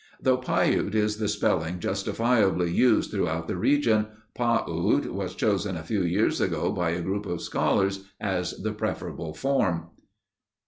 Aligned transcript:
Though 0.19 0.39
"Piute" 0.39 0.95
is 0.95 1.17
the 1.17 1.27
spelling 1.27 1.77
justifiably 1.79 2.71
used 2.71 3.11
throughout 3.11 3.47
the 3.47 3.55
region, 3.55 4.07
"Pahute" 4.35 5.05
was 5.13 5.35
chosen 5.35 5.77
a 5.77 5.83
few 5.83 6.01
years 6.01 6.41
ago 6.41 6.71
by 6.71 6.89
a 6.89 7.03
group 7.03 7.27
of 7.27 7.39
scholars 7.39 8.03
as 8.19 8.53
the 8.63 8.73
preferable 8.73 9.35
form. 9.35 9.89